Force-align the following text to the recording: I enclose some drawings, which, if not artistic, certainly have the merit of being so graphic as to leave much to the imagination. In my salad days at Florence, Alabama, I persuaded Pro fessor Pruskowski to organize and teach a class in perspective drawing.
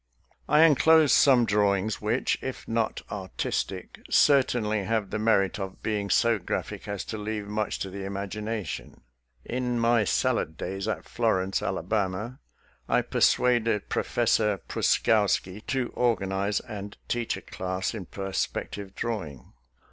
I 0.49 0.61
enclose 0.63 1.13
some 1.13 1.45
drawings, 1.45 2.01
which, 2.01 2.35
if 2.41 2.67
not 2.67 3.03
artistic, 3.11 3.99
certainly 4.09 4.83
have 4.83 5.11
the 5.11 5.19
merit 5.19 5.59
of 5.59 5.83
being 5.83 6.09
so 6.09 6.39
graphic 6.39 6.87
as 6.87 7.05
to 7.05 7.19
leave 7.19 7.45
much 7.47 7.77
to 7.81 7.91
the 7.91 8.03
imagination. 8.03 9.01
In 9.45 9.79
my 9.79 10.03
salad 10.05 10.57
days 10.57 10.87
at 10.87 11.05
Florence, 11.05 11.61
Alabama, 11.61 12.39
I 12.89 13.03
persuaded 13.03 13.89
Pro 13.89 14.01
fessor 14.01 14.57
Pruskowski 14.67 15.61
to 15.67 15.89
organize 15.89 16.61
and 16.61 16.97
teach 17.07 17.37
a 17.37 17.41
class 17.41 17.93
in 17.93 18.07
perspective 18.07 18.95
drawing. 18.95 19.53